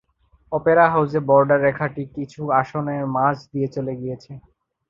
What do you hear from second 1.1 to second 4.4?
Border রেখাটি কিছু আসনের মাঝ দিয়ে চলে গিয়েছে।